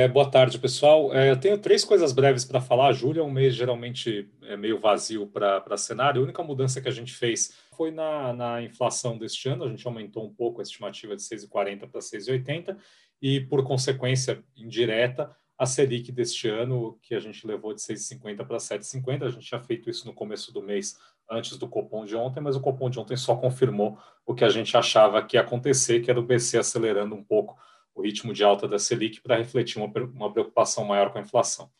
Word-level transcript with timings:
É, 0.00 0.08
boa 0.08 0.30
tarde, 0.30 0.58
pessoal. 0.58 1.14
É, 1.14 1.30
eu 1.30 1.38
tenho 1.38 1.58
três 1.58 1.84
coisas 1.84 2.10
breves 2.10 2.42
para 2.42 2.58
falar. 2.58 2.90
Julho 2.94 3.20
é 3.20 3.22
um 3.22 3.30
mês 3.30 3.54
geralmente 3.54 4.30
é 4.44 4.56
meio 4.56 4.80
vazio 4.80 5.26
para 5.26 5.76
cenário. 5.76 6.22
A 6.22 6.24
única 6.24 6.42
mudança 6.42 6.80
que 6.80 6.88
a 6.88 6.90
gente 6.90 7.12
fez 7.12 7.52
foi 7.76 7.90
na, 7.90 8.32
na 8.32 8.62
inflação 8.62 9.18
deste 9.18 9.46
ano. 9.50 9.62
A 9.62 9.68
gente 9.68 9.86
aumentou 9.86 10.24
um 10.24 10.32
pouco 10.32 10.60
a 10.60 10.62
estimativa 10.62 11.14
de 11.14 11.20
6,40 11.20 11.86
para 11.86 12.00
6,80 12.00 12.78
e, 13.20 13.40
por 13.40 13.62
consequência 13.62 14.42
indireta, 14.56 15.36
a 15.58 15.66
Selic 15.66 16.10
deste 16.10 16.48
ano, 16.48 16.98
que 17.02 17.14
a 17.14 17.20
gente 17.20 17.46
levou 17.46 17.74
de 17.74 17.82
6,50 17.82 18.46
para 18.46 18.56
7,50. 18.56 19.24
A 19.24 19.28
gente 19.28 19.46
tinha 19.46 19.60
feito 19.60 19.90
isso 19.90 20.06
no 20.06 20.14
começo 20.14 20.50
do 20.50 20.62
mês, 20.62 20.96
antes 21.30 21.58
do 21.58 21.68
Copom 21.68 22.06
de 22.06 22.16
ontem, 22.16 22.40
mas 22.40 22.56
o 22.56 22.60
Copom 22.60 22.88
de 22.88 22.98
ontem 22.98 23.18
só 23.18 23.36
confirmou 23.36 23.98
o 24.24 24.34
que 24.34 24.44
a 24.44 24.48
gente 24.48 24.74
achava 24.78 25.22
que 25.22 25.36
ia 25.36 25.42
acontecer, 25.42 26.00
que 26.00 26.10
era 26.10 26.18
o 26.18 26.22
BC 26.22 26.56
acelerando 26.56 27.14
um 27.14 27.22
pouco 27.22 27.58
o 27.94 28.02
ritmo 28.02 28.32
de 28.32 28.44
alta 28.44 28.66
da 28.66 28.78
Selic 28.78 29.20
para 29.20 29.36
refletir 29.36 29.78
uma, 29.78 29.90
uma 30.14 30.32
preocupação 30.32 30.84
maior 30.84 31.10
com 31.12 31.18
a 31.18 31.22
inflação. 31.22 31.70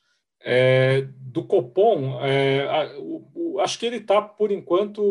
É, 0.43 1.07
do 1.19 1.45
Copom, 1.45 2.19
é, 2.25 2.67
a, 2.67 2.99
o, 2.99 3.31
o, 3.35 3.61
acho 3.61 3.79
que 3.79 3.85
ele 3.85 3.97
está, 3.97 4.23
por 4.23 4.51
enquanto, 4.51 5.03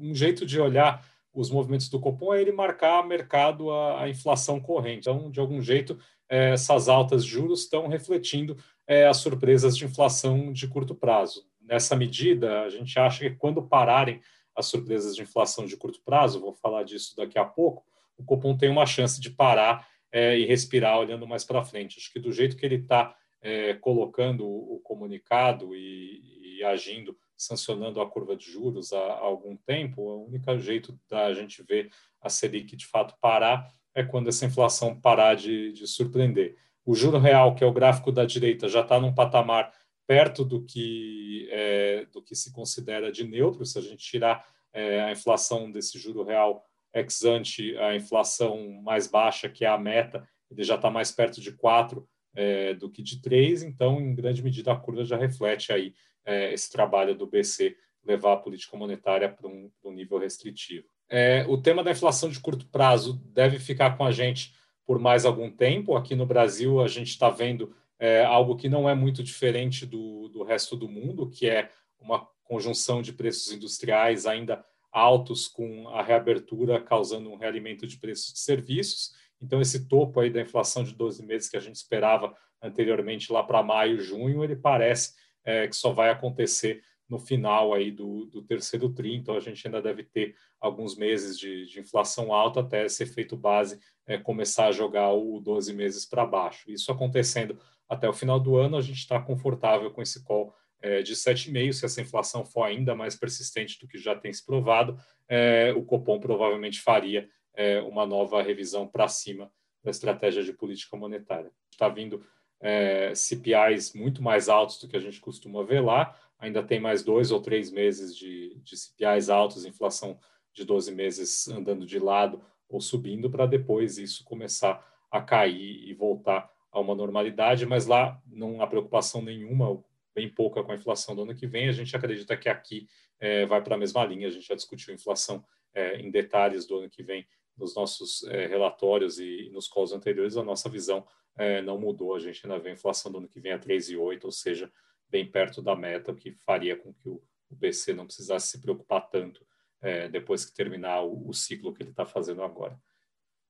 um 0.00 0.14
jeito 0.14 0.46
de 0.46 0.60
olhar 0.60 1.04
os 1.34 1.50
movimentos 1.50 1.88
do 1.88 2.00
Copom 2.00 2.32
é 2.32 2.40
ele 2.40 2.52
marcar 2.52 3.06
mercado 3.06 3.70
a, 3.70 4.02
a 4.02 4.08
inflação 4.08 4.60
corrente. 4.60 5.08
Então, 5.08 5.30
de 5.30 5.40
algum 5.40 5.60
jeito, 5.60 5.98
é, 6.28 6.50
essas 6.50 6.88
altas 6.88 7.24
de 7.24 7.30
juros 7.30 7.62
estão 7.62 7.88
refletindo 7.88 8.56
é, 8.86 9.06
as 9.06 9.18
surpresas 9.18 9.76
de 9.76 9.84
inflação 9.84 10.52
de 10.52 10.66
curto 10.68 10.94
prazo. 10.94 11.44
Nessa 11.60 11.94
medida, 11.94 12.62
a 12.62 12.70
gente 12.70 12.98
acha 12.98 13.28
que 13.28 13.36
quando 13.36 13.62
pararem 13.62 14.20
as 14.56 14.66
surpresas 14.66 15.14
de 15.14 15.22
inflação 15.22 15.66
de 15.66 15.76
curto 15.76 16.00
prazo, 16.04 16.40
vou 16.40 16.52
falar 16.52 16.82
disso 16.82 17.14
daqui 17.16 17.38
a 17.38 17.44
pouco, 17.44 17.84
o 18.16 18.24
Copom 18.24 18.56
tem 18.56 18.68
uma 18.68 18.86
chance 18.86 19.20
de 19.20 19.30
parar 19.30 19.86
é, 20.12 20.38
e 20.38 20.44
respirar 20.44 20.98
olhando 20.98 21.26
mais 21.26 21.44
para 21.44 21.64
frente. 21.64 21.98
Acho 21.98 22.12
que 22.12 22.20
do 22.20 22.32
jeito 22.32 22.56
que 22.56 22.64
ele 22.64 22.76
está 22.76 23.14
é, 23.40 23.74
colocando 23.74 24.46
o, 24.46 24.80
comunicado 24.82 25.74
e, 25.74 26.58
e, 26.58 26.64
agindo, 26.64 27.16
sancionando 27.36 28.00
a 28.00 28.10
curva 28.10 28.36
de 28.36 28.50
juros 28.50 28.92
há, 28.92 28.98
há 28.98 29.20
algum 29.20 29.56
tempo, 29.56 30.02
o 30.02 30.26
único 30.26 30.58
jeito 30.58 30.98
da 31.08 31.32
gente 31.32 31.62
ver 31.62 31.90
a 32.20 32.28
Selic 32.28 32.74
de 32.74 32.86
fato 32.86 33.14
parar 33.20 33.68
é 33.94 34.02
quando 34.02 34.28
essa 34.28 34.46
inflação 34.46 34.98
parar 35.00 35.34
de, 35.34 35.72
de 35.72 35.86
surpreender. 35.86 36.56
O 36.84 36.94
juro 36.94 37.18
real, 37.18 37.54
que 37.54 37.62
é 37.62 37.66
o 37.66 37.72
gráfico 37.72 38.10
da 38.10 38.24
direita, 38.24 38.68
já 38.68 38.80
está 38.80 38.98
num 38.98 39.14
patamar 39.14 39.72
perto 40.06 40.44
do 40.44 40.64
que, 40.64 41.48
é, 41.50 42.06
do 42.06 42.22
que 42.22 42.34
se 42.34 42.52
considera 42.52 43.12
de 43.12 43.24
neutro. 43.24 43.64
Se 43.66 43.78
a 43.78 43.82
gente 43.82 43.98
tirar 43.98 44.46
é, 44.72 45.02
a 45.02 45.12
inflação 45.12 45.70
desse 45.70 45.98
juro 45.98 46.24
real 46.24 46.64
ex 46.94 47.24
ante 47.24 47.76
a 47.78 47.94
inflação 47.94 48.80
mais 48.82 49.06
baixa, 49.06 49.48
que 49.48 49.64
é 49.64 49.68
a 49.68 49.78
meta, 49.78 50.26
ele 50.50 50.62
já 50.62 50.76
está 50.76 50.90
mais 50.90 51.10
perto 51.10 51.40
de 51.40 51.52
4 51.52 52.06
é, 52.34 52.74
do 52.74 52.90
que 52.90 53.02
de 53.02 53.20
3, 53.20 53.62
então, 53.62 54.00
em 54.00 54.14
grande 54.14 54.42
medida, 54.42 54.72
a 54.72 54.76
curva 54.76 55.04
já 55.04 55.16
reflete 55.16 55.72
aí 55.72 55.94
é, 56.24 56.52
esse 56.52 56.70
trabalho 56.70 57.14
do 57.14 57.26
BC 57.26 57.76
levar 58.04 58.34
a 58.34 58.36
política 58.38 58.76
monetária 58.76 59.28
para 59.28 59.48
um, 59.48 59.70
um, 59.84 59.92
nível 59.92 60.18
restritivo. 60.18 60.86
É, 61.08 61.44
o 61.48 61.58
tema 61.60 61.82
da 61.82 61.90
inflação 61.90 62.28
de 62.28 62.40
curto 62.40 62.66
prazo 62.68 63.20
deve 63.32 63.58
ficar 63.58 63.96
com 63.96 64.04
a 64.04 64.10
gente 64.10 64.54
por 64.86 64.98
mais 64.98 65.24
algum 65.24 65.50
tempo. 65.50 65.96
Aqui 65.96 66.14
no 66.14 66.26
Brasil, 66.26 66.80
a 66.80 66.88
gente 66.88 67.08
está 67.08 67.28
vendo 67.28 67.74
é, 67.98 68.24
algo 68.24 68.56
que 68.56 68.68
não 68.68 68.88
é 68.88 68.94
muito 68.94 69.22
diferente 69.22 69.84
do, 69.84 70.28
do 70.28 70.42
resto 70.42 70.76
do 70.76 70.88
mundo, 70.88 71.28
que 71.28 71.48
é 71.48 71.70
uma 71.98 72.26
conjunção 72.44 73.02
de 73.02 73.12
preços 73.12 73.52
industriais 73.52 74.26
ainda 74.26 74.64
altos 74.92 75.46
com 75.46 75.88
a 75.88 76.02
reabertura 76.02 76.80
causando 76.80 77.30
um 77.30 77.36
realimento 77.36 77.86
de 77.86 77.98
preços 77.98 78.32
de 78.32 78.40
serviços. 78.40 79.12
Então, 79.40 79.60
esse 79.60 79.88
topo 79.88 80.20
aí 80.20 80.30
da 80.30 80.40
inflação 80.40 80.82
de 80.82 80.94
12 80.94 81.24
meses 81.24 81.48
que 81.48 81.56
a 81.56 81.60
gente 81.60 81.76
esperava 81.76 82.34
anteriormente 82.62 83.32
lá 83.32 83.42
para 83.42 83.62
maio, 83.62 84.00
junho, 84.00 84.42
ele 84.42 84.56
parece 84.56 85.14
é, 85.44 85.68
que 85.68 85.76
só 85.76 85.92
vai 85.92 86.10
acontecer 86.10 86.82
no 87.08 87.18
final 87.18 87.72
aí 87.72 87.90
do, 87.90 88.26
do 88.26 88.42
terceiro 88.42 88.92
tri, 88.92 89.14
então 89.14 89.34
a 89.34 89.40
gente 89.40 89.66
ainda 89.66 89.80
deve 89.80 90.02
ter 90.02 90.36
alguns 90.60 90.94
meses 90.94 91.38
de, 91.38 91.66
de 91.66 91.80
inflação 91.80 92.32
alta 92.34 92.60
até 92.60 92.84
esse 92.84 93.02
efeito 93.02 93.36
base 93.36 93.80
é, 94.06 94.18
começar 94.18 94.66
a 94.66 94.72
jogar 94.72 95.12
o 95.12 95.40
12 95.40 95.72
meses 95.72 96.04
para 96.04 96.26
baixo. 96.26 96.70
Isso 96.70 96.92
acontecendo 96.92 97.58
até 97.88 98.08
o 98.08 98.12
final 98.12 98.38
do 98.38 98.56
ano, 98.56 98.76
a 98.76 98.82
gente 98.82 98.98
está 98.98 99.18
confortável 99.20 99.90
com 99.90 100.02
esse 100.02 100.22
call 100.22 100.54
é, 100.80 101.02
de 101.02 101.14
7,5%. 101.14 101.72
Se 101.72 101.84
essa 101.84 102.00
inflação 102.00 102.44
for 102.44 102.62
ainda 102.62 102.94
mais 102.94 103.16
persistente 103.16 103.78
do 103.78 103.88
que 103.88 103.98
já 103.98 104.14
tem 104.14 104.32
se 104.32 104.44
provado, 104.44 104.98
é, 105.28 105.72
o 105.76 105.82
Copom 105.82 106.18
provavelmente 106.18 106.80
faria 106.80 107.28
é, 107.54 107.80
uma 107.80 108.06
nova 108.06 108.42
revisão 108.42 108.86
para 108.86 109.08
cima 109.08 109.50
da 109.82 109.90
estratégia 109.90 110.42
de 110.42 110.52
política 110.52 110.96
monetária. 110.96 111.50
Está 111.70 111.88
vindo 111.88 112.24
é, 112.60 113.12
CPIs 113.14 113.92
muito 113.94 114.22
mais 114.22 114.48
altos 114.48 114.80
do 114.80 114.88
que 114.88 114.96
a 114.96 115.00
gente 115.00 115.20
costuma 115.20 115.62
ver 115.62 115.80
lá, 115.80 116.16
ainda 116.38 116.62
tem 116.62 116.80
mais 116.80 117.02
dois 117.02 117.30
ou 117.30 117.40
três 117.40 117.70
meses 117.70 118.16
de, 118.16 118.56
de 118.62 118.76
CPIs 118.76 119.28
altos, 119.28 119.64
inflação 119.64 120.18
de 120.52 120.64
12 120.64 120.94
meses 120.94 121.48
andando 121.48 121.86
de 121.86 121.98
lado 121.98 122.42
ou 122.68 122.80
subindo, 122.80 123.30
para 123.30 123.46
depois 123.46 123.98
isso 123.98 124.24
começar 124.24 124.84
a 125.10 125.20
cair 125.20 125.88
e 125.88 125.94
voltar 125.94 126.50
a 126.70 126.80
uma 126.80 126.94
normalidade, 126.94 127.64
mas 127.64 127.86
lá 127.86 128.20
não 128.26 128.60
há 128.60 128.66
preocupação 128.66 129.22
nenhuma, 129.22 129.82
bem 130.18 130.28
pouca 130.28 130.64
com 130.64 130.72
a 130.72 130.74
inflação 130.74 131.14
do 131.14 131.22
ano 131.22 131.34
que 131.34 131.46
vem. 131.46 131.68
A 131.68 131.72
gente 131.72 131.94
acredita 131.94 132.36
que 132.36 132.48
aqui 132.48 132.88
é, 133.20 133.46
vai 133.46 133.62
para 133.62 133.76
a 133.76 133.78
mesma 133.78 134.04
linha. 134.04 134.26
A 134.26 134.30
gente 134.30 134.46
já 134.46 134.56
discutiu 134.56 134.92
inflação 134.92 135.44
é, 135.72 136.00
em 136.00 136.10
detalhes 136.10 136.66
do 136.66 136.78
ano 136.78 136.90
que 136.90 137.04
vem 137.04 137.24
nos 137.56 137.76
nossos 137.76 138.24
é, 138.24 138.46
relatórios 138.46 139.20
e 139.20 139.48
nos 139.52 139.68
calls 139.68 139.92
anteriores. 139.92 140.36
A 140.36 140.42
nossa 140.42 140.68
visão 140.68 141.06
é, 141.36 141.62
não 141.62 141.78
mudou. 141.78 142.16
A 142.16 142.18
gente 142.18 142.44
ainda 142.44 142.58
vê 142.58 142.70
a 142.70 142.72
inflação 142.72 143.12
do 143.12 143.18
ano 143.18 143.28
que 143.28 143.38
vem 143.38 143.52
a 143.52 143.58
3,8, 143.58 144.24
ou 144.24 144.32
seja, 144.32 144.70
bem 145.08 145.24
perto 145.24 145.62
da 145.62 145.76
meta, 145.76 146.10
o 146.10 146.16
que 146.16 146.32
faria 146.44 146.76
com 146.76 146.92
que 146.92 147.08
o, 147.08 147.22
o 147.48 147.54
BC 147.54 147.94
não 147.94 148.04
precisasse 148.04 148.48
se 148.48 148.60
preocupar 148.60 149.08
tanto 149.08 149.46
é, 149.80 150.08
depois 150.08 150.44
que 150.44 150.52
terminar 150.52 151.02
o, 151.02 151.28
o 151.28 151.32
ciclo 151.32 151.72
que 151.72 151.84
ele 151.84 151.90
está 151.90 152.04
fazendo 152.04 152.42
agora. 152.42 152.76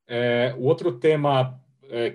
É, 0.06 0.54
o 0.58 0.64
outro 0.64 0.98
tema 0.98 1.64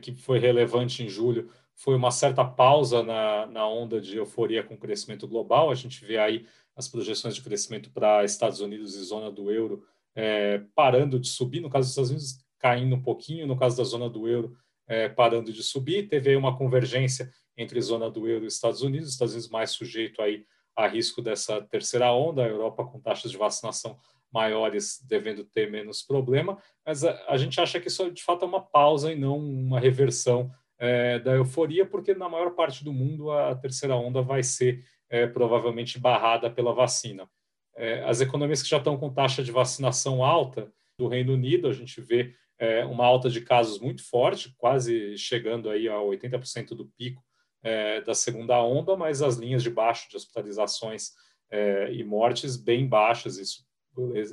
que 0.04 0.14
foi 0.14 0.38
relevante 0.38 1.02
em 1.02 1.10
julho 1.10 1.50
foi 1.76 1.96
uma 1.96 2.12
certa 2.12 2.46
pausa 2.46 3.04
na, 3.04 3.46
na 3.48 3.68
onda 3.68 4.00
de 4.00 4.18
euforia 4.18 4.64
com 4.64 4.76
o 4.76 4.80
crescimento 4.80 5.28
global. 5.28 5.70
A 5.70 5.76
gente 5.76 6.04
vê 6.06 6.18
aí 6.18 6.46
as 6.76 6.88
projeções 6.88 7.36
de 7.36 7.42
crescimento 7.42 7.92
para 7.92 8.24
Estados 8.24 8.60
Unidos 8.60 8.96
e 8.96 9.04
zona 9.04 9.32
do 9.32 9.52
euro 9.52 9.84
é, 10.16 10.62
parando 10.76 11.20
de 11.20 11.28
subir, 11.28 11.60
no 11.60 11.70
caso 11.70 11.86
dos 11.86 11.92
Estados 11.92 12.12
Unidos 12.12 12.44
caindo 12.60 12.96
um 12.96 13.02
pouquinho, 13.02 13.48
no 13.48 13.58
caso 13.58 13.78
da 13.78 13.84
zona 13.84 14.10
do 14.10 14.28
euro 14.28 14.56
é, 14.88 15.10
parando 15.10 15.52
de 15.52 15.64
subir. 15.64 16.08
Teve 16.08 16.30
aí 16.30 16.36
uma 16.36 16.58
convergência 16.58 17.32
entre 17.58 17.82
zona 17.82 18.10
do 18.10 18.28
euro 18.28 18.46
e 18.46 18.48
Estados 18.48 18.82
Unidos, 18.82 19.08
os 19.08 19.14
Estados 19.14 19.34
Unidos 19.34 19.50
mais 19.50 19.72
sujeito 19.72 20.22
aí 20.22 20.46
a 20.76 20.88
risco 20.88 21.22
dessa 21.22 21.62
terceira 21.62 22.12
onda, 22.12 22.44
a 22.44 22.48
Europa 22.48 22.86
com 22.86 23.00
taxas 23.00 23.32
de 23.32 23.38
vacinação 23.38 23.98
maiores 24.34 25.00
devendo 25.08 25.44
ter 25.44 25.70
menos 25.70 26.02
problema, 26.02 26.58
mas 26.84 27.04
a, 27.04 27.24
a 27.28 27.38
gente 27.38 27.62
acha 27.62 27.80
que 27.80 27.88
isso 27.88 28.10
de 28.10 28.24
fato 28.24 28.44
é 28.44 28.48
uma 28.48 28.62
pausa 28.62 29.12
e 29.12 29.16
não 29.16 29.38
uma 29.38 29.80
reversão 29.80 30.52
é, 30.84 31.18
da 31.18 31.32
euforia, 31.32 31.86
porque 31.86 32.14
na 32.14 32.28
maior 32.28 32.52
parte 32.52 32.84
do 32.84 32.92
mundo 32.92 33.32
a 33.32 33.56
terceira 33.56 33.96
onda 33.96 34.22
vai 34.22 34.44
ser 34.44 34.84
é, 35.10 35.26
provavelmente 35.26 35.98
barrada 35.98 36.50
pela 36.50 36.74
vacina. 36.74 37.30
É, 37.74 38.04
as 38.04 38.20
economias 38.20 38.62
que 38.62 38.70
já 38.70 38.78
estão 38.78 38.98
com 38.98 39.10
taxa 39.10 39.42
de 39.42 39.50
vacinação 39.50 40.26
alta, 40.26 40.70
do 40.98 41.08
Reino 41.08 41.34
Unido, 41.34 41.70
a 41.70 41.74
gente 41.74 42.02
vê 42.02 42.36
é, 42.60 42.84
uma 42.86 43.06
alta 43.06 43.30
de 43.30 43.42
casos 43.42 43.80
muito 43.80 44.08
forte, 44.08 44.54
quase 44.58 45.18
chegando 45.18 45.70
aí 45.70 45.88
a 45.88 45.96
80% 45.96 46.76
do 46.76 46.86
pico 46.98 47.24
é, 47.64 48.02
da 48.02 48.14
segunda 48.14 48.62
onda, 48.62 48.96
mas 48.98 49.22
as 49.22 49.38
linhas 49.38 49.64
de 49.64 49.70
baixo 49.70 50.10
de 50.10 50.18
hospitalizações 50.18 51.12
é, 51.50 51.94
e 51.94 52.04
mortes 52.04 52.58
bem 52.58 52.86
baixas, 52.88 53.38
isso 53.38 53.66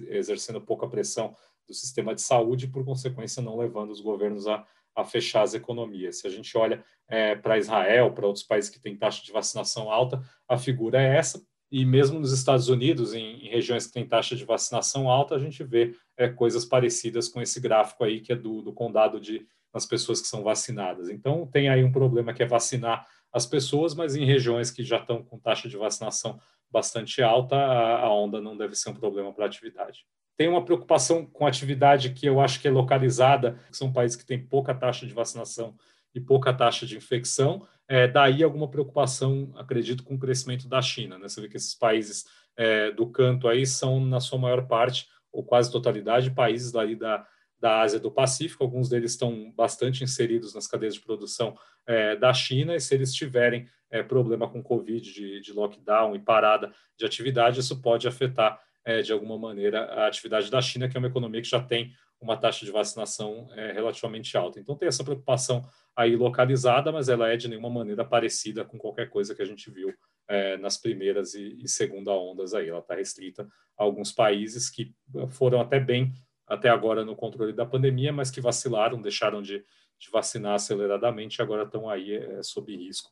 exercendo 0.08 0.60
pouca 0.60 0.88
pressão 0.88 1.34
do 1.68 1.74
sistema 1.74 2.14
de 2.14 2.22
saúde 2.22 2.64
e, 2.64 2.68
por 2.68 2.84
consequência, 2.84 3.42
não 3.42 3.56
levando 3.56 3.90
os 3.90 4.00
governos 4.00 4.48
a 4.48 4.66
a 5.00 5.04
fechar 5.04 5.42
as 5.42 5.54
economias. 5.54 6.20
Se 6.20 6.26
a 6.26 6.30
gente 6.30 6.56
olha 6.56 6.84
é, 7.08 7.34
para 7.34 7.58
Israel, 7.58 8.12
para 8.12 8.26
outros 8.26 8.44
países 8.44 8.70
que 8.70 8.80
têm 8.80 8.96
taxa 8.96 9.24
de 9.24 9.32
vacinação 9.32 9.90
alta, 9.90 10.22
a 10.48 10.56
figura 10.56 11.00
é 11.00 11.16
essa. 11.16 11.42
E 11.70 11.84
mesmo 11.84 12.18
nos 12.18 12.32
Estados 12.32 12.68
Unidos, 12.68 13.14
em, 13.14 13.46
em 13.46 13.48
regiões 13.48 13.86
que 13.86 13.92
têm 13.92 14.06
taxa 14.06 14.34
de 14.34 14.44
vacinação 14.44 15.08
alta, 15.08 15.34
a 15.34 15.38
gente 15.38 15.62
vê 15.62 15.94
é, 16.16 16.28
coisas 16.28 16.64
parecidas 16.64 17.28
com 17.28 17.40
esse 17.40 17.60
gráfico 17.60 18.04
aí, 18.04 18.20
que 18.20 18.32
é 18.32 18.36
do, 18.36 18.60
do 18.62 18.72
condado 18.72 19.20
de 19.20 19.46
as 19.72 19.86
pessoas 19.86 20.20
que 20.20 20.26
são 20.26 20.42
vacinadas. 20.42 21.08
Então, 21.08 21.46
tem 21.46 21.68
aí 21.68 21.84
um 21.84 21.92
problema 21.92 22.34
que 22.34 22.42
é 22.42 22.46
vacinar 22.46 23.06
as 23.32 23.46
pessoas, 23.46 23.94
mas 23.94 24.16
em 24.16 24.24
regiões 24.24 24.70
que 24.70 24.82
já 24.82 24.96
estão 24.96 25.22
com 25.22 25.38
taxa 25.38 25.68
de 25.68 25.76
vacinação 25.76 26.40
bastante 26.68 27.22
alta, 27.22 27.54
a, 27.54 28.00
a 28.00 28.12
onda 28.12 28.40
não 28.40 28.56
deve 28.56 28.74
ser 28.74 28.90
um 28.90 28.94
problema 28.94 29.32
para 29.32 29.44
a 29.44 29.48
atividade 29.48 30.04
tem 30.40 30.48
uma 30.48 30.64
preocupação 30.64 31.26
com 31.26 31.46
atividade 31.46 32.14
que 32.14 32.24
eu 32.24 32.40
acho 32.40 32.62
que 32.62 32.66
é 32.66 32.70
localizada, 32.70 33.60
que 33.70 33.76
são 33.76 33.92
países 33.92 34.16
que 34.16 34.24
têm 34.24 34.42
pouca 34.42 34.74
taxa 34.74 35.06
de 35.06 35.12
vacinação 35.12 35.76
e 36.14 36.18
pouca 36.18 36.50
taxa 36.50 36.86
de 36.86 36.96
infecção, 36.96 37.68
é, 37.86 38.08
daí 38.08 38.42
alguma 38.42 38.66
preocupação, 38.66 39.52
acredito, 39.54 40.02
com 40.02 40.14
o 40.14 40.18
crescimento 40.18 40.66
da 40.66 40.80
China. 40.80 41.18
Né? 41.18 41.28
Você 41.28 41.42
vê 41.42 41.48
que 41.50 41.58
esses 41.58 41.74
países 41.74 42.24
é, 42.56 42.90
do 42.90 43.06
canto 43.06 43.48
aí 43.48 43.66
são, 43.66 44.00
na 44.00 44.18
sua 44.18 44.38
maior 44.38 44.66
parte, 44.66 45.08
ou 45.30 45.44
quase 45.44 45.70
totalidade, 45.70 46.30
países 46.30 46.72
daí 46.72 46.96
da, 46.96 47.26
da 47.60 47.82
Ásia 47.82 48.00
do 48.00 48.10
Pacífico, 48.10 48.64
alguns 48.64 48.88
deles 48.88 49.10
estão 49.12 49.52
bastante 49.54 50.02
inseridos 50.02 50.54
nas 50.54 50.66
cadeias 50.66 50.94
de 50.94 51.00
produção 51.02 51.54
é, 51.86 52.16
da 52.16 52.32
China, 52.32 52.74
e 52.74 52.80
se 52.80 52.94
eles 52.94 53.12
tiverem 53.12 53.68
é, 53.90 54.02
problema 54.02 54.48
com 54.48 54.62
Covid, 54.62 55.12
de, 55.12 55.38
de, 55.42 55.52
lockdown 55.52 56.16
e 56.16 56.18
parada 56.18 56.72
de 56.96 57.04
atividade, 57.04 57.60
isso 57.60 57.82
pode 57.82 58.08
afetar 58.08 58.58
é, 58.90 59.02
de 59.02 59.12
alguma 59.12 59.38
maneira 59.38 59.84
a 59.84 60.06
atividade 60.06 60.50
da 60.50 60.60
China, 60.60 60.88
que 60.88 60.96
é 60.96 60.98
uma 61.00 61.06
economia 61.06 61.40
que 61.40 61.48
já 61.48 61.62
tem 61.62 61.92
uma 62.20 62.36
taxa 62.36 62.64
de 62.64 62.70
vacinação 62.70 63.48
é, 63.52 63.72
relativamente 63.72 64.36
alta. 64.36 64.60
Então 64.60 64.76
tem 64.76 64.88
essa 64.88 65.04
preocupação 65.04 65.64
aí 65.96 66.16
localizada, 66.16 66.92
mas 66.92 67.08
ela 67.08 67.30
é 67.30 67.36
de 67.36 67.48
nenhuma 67.48 67.70
maneira 67.70 68.04
parecida 68.04 68.64
com 68.64 68.78
qualquer 68.78 69.08
coisa 69.08 69.34
que 69.34 69.40
a 69.40 69.46
gente 69.46 69.70
viu 69.70 69.94
é, 70.28 70.56
nas 70.58 70.76
primeiras 70.76 71.34
e, 71.34 71.56
e 71.62 71.68
segunda 71.68 72.12
ondas 72.12 72.52
aí. 72.52 72.68
Ela 72.68 72.80
está 72.80 72.94
restrita 72.94 73.48
a 73.78 73.84
alguns 73.84 74.12
países 74.12 74.68
que 74.68 74.92
foram 75.30 75.60
até 75.60 75.80
bem 75.80 76.12
até 76.46 76.68
agora 76.68 77.04
no 77.04 77.14
controle 77.14 77.52
da 77.52 77.64
pandemia, 77.64 78.12
mas 78.12 78.28
que 78.28 78.40
vacilaram, 78.40 79.00
deixaram 79.00 79.40
de, 79.40 79.64
de 79.98 80.10
vacinar 80.10 80.54
aceleradamente 80.54 81.40
e 81.40 81.42
agora 81.42 81.62
estão 81.62 81.88
aí 81.88 82.16
é, 82.16 82.42
sob 82.42 82.74
risco 82.74 83.08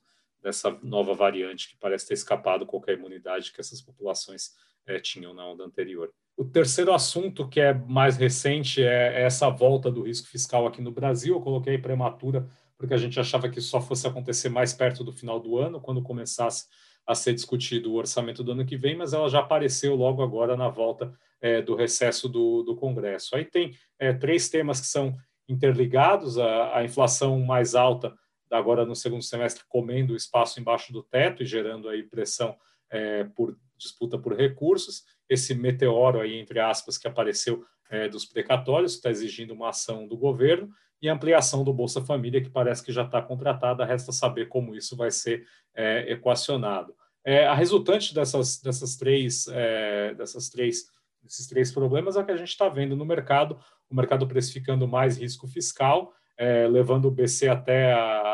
dessa 0.49 0.71
nova 0.83 1.15
variante 1.15 1.69
que 1.69 1.77
parece 1.77 2.09
ter 2.09 2.15
escapado 2.15 2.65
qualquer 2.65 2.97
imunidade 2.97 3.53
que 3.53 3.61
essas 3.61 3.83
populações 3.83 4.53
é, 4.87 4.99
tinham 4.99 5.35
na 5.35 5.47
onda 5.47 5.63
anterior. 5.63 6.11
O 6.37 6.45
terceiro 6.45 6.95
assunto, 6.95 7.47
que 7.47 7.61
é 7.61 7.75
mais 7.75 8.17
recente, 8.17 8.83
é, 8.83 9.21
é 9.21 9.23
essa 9.23 9.51
volta 9.51 9.91
do 9.91 10.03
risco 10.03 10.27
fiscal 10.27 10.67
aqui 10.67 10.81
no 10.81 10.91
Brasil. 10.91 11.35
Eu 11.35 11.41
coloquei 11.41 11.77
prematura 11.77 12.49
porque 12.79 12.95
a 12.95 12.99
gente 12.99 13.19
achava 13.21 13.49
que 13.49 13.61
só 13.61 13.81
fosse 13.81 14.07
acontecer 14.07 14.49
mais 14.49 14.73
perto 14.73 15.05
do 15.05 15.13
final 15.13 15.39
do 15.39 15.59
ano, 15.59 15.81
quando 15.81 16.01
começasse 16.03 16.67
a 17.07 17.15
ser 17.15 17.35
discutido 17.35 17.93
o 17.93 17.97
orçamento 17.97 18.43
do 18.45 18.53
ano 18.53 18.65
que 18.65 18.77
vem, 18.77 18.97
mas 18.97 19.13
ela 19.13 19.29
já 19.29 19.41
apareceu 19.41 19.97
logo 19.97 20.23
agora 20.23 20.57
na 20.57 20.69
volta 20.69 21.13
é, 21.41 21.61
do 21.61 21.75
recesso 21.75 22.29
do, 22.29 22.63
do, 22.63 22.77
Congresso. 22.77 23.35
Aí 23.35 23.45
tem 23.45 23.75
é, 23.99 24.13
três 24.13 24.49
temas 24.49 24.81
que 24.81 24.87
são 24.87 25.17
interligados: 25.49 26.39
a, 26.39 26.79
a, 26.79 26.85
inflação 26.85 27.41
mais 27.41 27.75
alta, 27.75 28.15
agora 28.51 28.85
no 28.85 28.95
segundo 28.95 29.23
semestre, 29.23 29.65
comendo 29.69 30.17
espaço 30.17 30.61
embaixo 30.61 30.93
do 30.93 31.03
teto 31.03 31.43
e 31.43 31.47
gerando 31.47 31.89
aí 31.89 32.03
pressão 32.03 32.57
é, 32.91 33.25
por 33.25 33.57
disputa 33.77 34.19
por 34.19 34.35
recursos. 34.35 35.05
Esse 35.29 35.55
meteoro 35.55 36.21
aí, 36.21 36.37
entre 36.39 36.59
aspas, 36.59 36.99
que 36.99 37.07
apareceu 37.07 37.65
é, 37.91 38.09
dos 38.09 38.25
precatórios, 38.25 38.95
está 38.95 39.11
exigindo 39.11 39.53
uma 39.53 39.71
ação 39.71 40.07
do 40.07 40.17
governo, 40.17 40.71
e 41.01 41.09
ampliação 41.09 41.63
do 41.63 41.73
Bolsa 41.73 42.05
Família, 42.05 42.43
que 42.43 42.51
parece 42.51 42.85
que 42.85 42.93
já 42.93 43.05
está 43.05 43.23
contratada, 43.23 43.85
resta 43.85 44.11
saber 44.11 44.49
como 44.49 44.75
isso 44.75 44.97
vai 44.97 45.13
ser 45.13 45.47
é, 45.73 46.13
equacionado. 46.13 46.93
É, 47.25 47.47
a 47.47 47.55
resultante 47.55 48.13
dessas, 48.13 48.61
dessas 48.61 48.97
três, 48.97 49.47
dessas 50.17 50.49
três 50.49 50.87
esses 51.27 51.47
três 51.47 51.71
problemas 51.73 52.17
é 52.17 52.23
que 52.23 52.33
a 52.33 52.37
gente 52.37 52.49
está 52.49 52.69
vendo 52.69 52.97
no 52.97 53.05
mercado, 53.05 53.59
o 53.91 53.95
mercado 53.95 54.27
precificando 54.27 54.87
mais 54.87 55.19
risco 55.19 55.47
fiscal, 55.47 56.13
é, 56.37 56.67
levando 56.67 57.07
o 57.07 57.11
BC 57.11 57.49
até 57.49 57.93
a, 57.93 58.28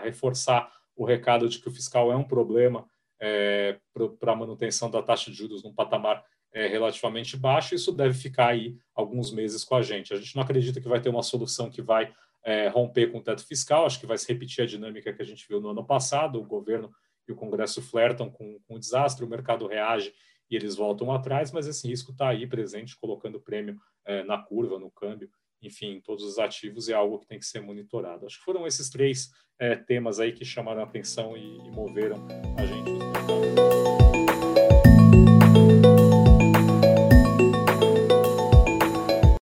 reforçar 0.00 0.70
o 0.94 1.04
recado 1.04 1.48
de 1.48 1.58
que 1.58 1.68
o 1.68 1.72
fiscal 1.72 2.10
é 2.10 2.16
um 2.16 2.24
problema 2.24 2.88
é, 3.20 3.78
para 4.18 4.32
a 4.32 4.36
manutenção 4.36 4.90
da 4.90 5.02
taxa 5.02 5.30
de 5.30 5.36
juros 5.36 5.62
num 5.62 5.74
patamar 5.74 6.24
é, 6.52 6.66
relativamente 6.66 7.36
baixo. 7.36 7.74
Isso 7.74 7.92
deve 7.92 8.14
ficar 8.14 8.48
aí 8.48 8.76
alguns 8.94 9.30
meses 9.30 9.64
com 9.64 9.74
a 9.74 9.82
gente. 9.82 10.12
A 10.12 10.16
gente 10.16 10.34
não 10.34 10.42
acredita 10.42 10.80
que 10.80 10.88
vai 10.88 11.00
ter 11.00 11.08
uma 11.08 11.22
solução 11.22 11.70
que 11.70 11.82
vai 11.82 12.12
é, 12.44 12.68
romper 12.68 13.08
com 13.08 13.18
o 13.18 13.22
teto 13.22 13.46
fiscal, 13.46 13.84
acho 13.84 13.98
que 13.98 14.06
vai 14.06 14.16
se 14.16 14.32
repetir 14.32 14.62
a 14.62 14.66
dinâmica 14.66 15.12
que 15.12 15.20
a 15.20 15.24
gente 15.24 15.46
viu 15.48 15.60
no 15.60 15.70
ano 15.70 15.84
passado, 15.84 16.40
o 16.40 16.44
governo 16.44 16.92
e 17.28 17.32
o 17.32 17.36
Congresso 17.36 17.82
flertam 17.82 18.30
com, 18.30 18.60
com 18.60 18.76
o 18.76 18.78
desastre, 18.78 19.24
o 19.24 19.28
mercado 19.28 19.66
reage 19.66 20.14
e 20.48 20.54
eles 20.54 20.76
voltam 20.76 21.10
atrás, 21.10 21.50
mas 21.50 21.66
esse 21.66 21.88
risco 21.88 22.12
está 22.12 22.28
aí 22.28 22.46
presente, 22.46 22.96
colocando 22.96 23.40
prêmio 23.40 23.76
é, 24.04 24.22
na 24.22 24.38
curva, 24.38 24.78
no 24.78 24.90
câmbio, 24.90 25.28
enfim, 25.62 26.00
todos 26.04 26.24
os 26.24 26.38
ativos, 26.38 26.88
é 26.88 26.94
algo 26.94 27.18
que 27.18 27.26
tem 27.26 27.38
que 27.38 27.46
ser 27.46 27.60
monitorado. 27.60 28.26
Acho 28.26 28.38
que 28.38 28.44
foram 28.44 28.66
esses 28.66 28.90
três 28.90 29.30
é, 29.58 29.74
temas 29.74 30.20
aí 30.20 30.32
que 30.32 30.44
chamaram 30.44 30.80
a 30.80 30.84
atenção 30.84 31.36
e, 31.36 31.56
e 31.66 31.70
moveram 31.70 32.26
a 32.58 32.66
gente. 32.66 34.25